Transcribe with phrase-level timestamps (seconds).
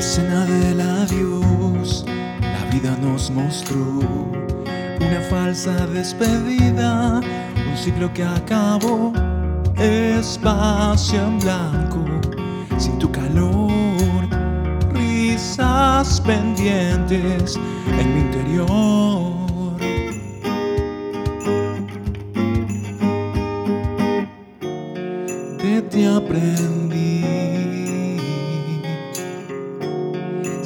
[0.00, 2.06] Escena del adiós,
[2.40, 4.00] la vida nos mostró
[4.98, 9.12] una falsa despedida, un ciclo que acabó,
[9.76, 12.02] espacio en blanco,
[12.78, 13.70] sin tu calor,
[14.94, 17.58] risas pendientes
[18.00, 19.76] en mi interior.
[25.58, 27.49] De ti aprendí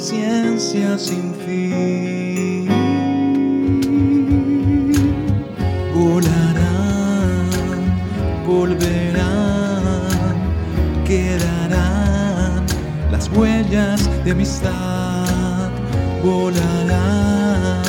[0.04, 2.68] ciencia sin fin.
[5.94, 7.48] Volarán,
[8.46, 10.02] volverán,
[11.06, 12.66] quedarán
[13.10, 15.70] las huellas de amistad.
[16.22, 17.82] Volarán,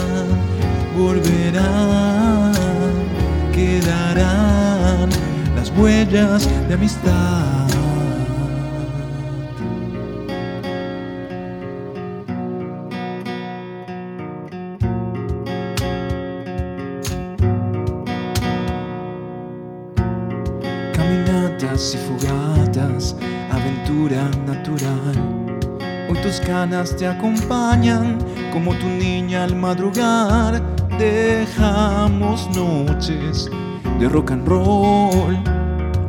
[0.98, 2.54] volverán,
[3.52, 5.10] quedarán
[5.58, 7.55] las huellas de amistad.
[21.94, 23.16] Y fugatas,
[23.52, 25.60] aventura natural.
[26.10, 28.18] Hoy tus canas te acompañan
[28.52, 30.64] como tu niña al madrugar.
[30.98, 33.52] Dejamos noches
[34.00, 35.38] de rock and roll.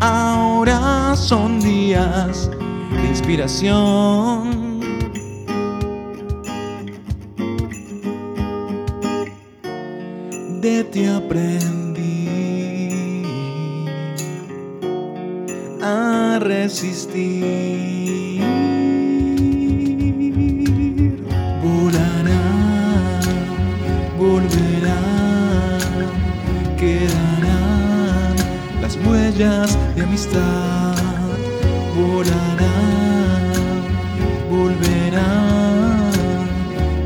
[0.00, 2.50] Ahora son días
[2.92, 4.80] de inspiración.
[10.62, 12.05] De ti aprendí
[16.38, 17.96] resistir.
[21.62, 23.20] Volarán,
[24.18, 25.78] volverán,
[26.76, 28.36] quedarán
[28.80, 30.94] las huellas de amistad.
[31.96, 32.66] Volarán,
[34.50, 36.10] volverán,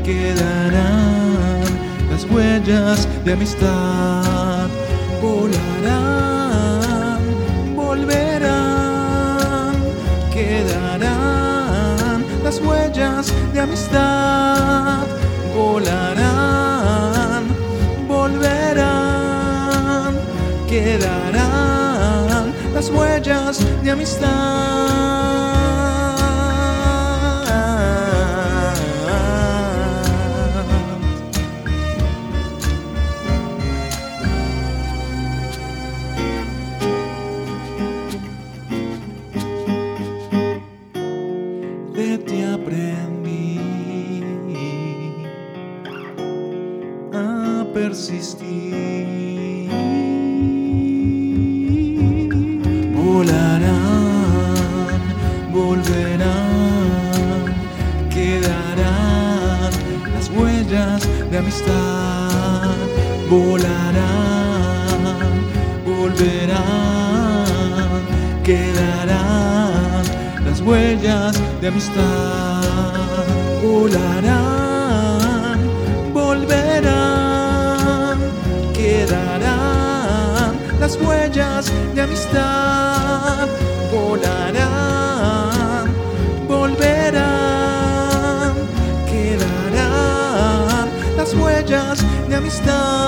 [0.03, 1.61] quedarán
[2.09, 4.67] las huellas de amistad.
[5.21, 6.30] Volarán,
[10.99, 15.05] quedarán las huellas de amistad.
[15.55, 17.43] Volarán,
[18.07, 18.99] volverán,
[20.67, 25.10] quedarán las huellas de amistad.
[42.01, 43.59] De ti aprendí
[47.13, 49.69] a persistir.
[52.95, 53.71] Volarán,
[55.53, 57.45] volverán,
[58.09, 59.71] quedarán
[60.13, 62.75] las huellas de amistad.
[63.29, 64.71] Volarán,
[65.85, 66.80] volverán,
[70.61, 72.61] las huellas de amistad.
[73.63, 74.29] Volarán,
[76.13, 77.39] volverán,
[78.73, 83.47] quedarán las huellas de amistad.
[83.91, 84.29] Volarán,
[86.47, 86.93] volverán,
[89.07, 93.00] quedarán las huellas de amistad.